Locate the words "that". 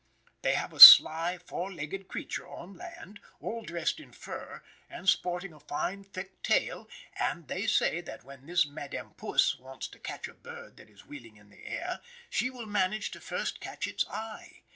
8.01-8.23, 10.77-10.89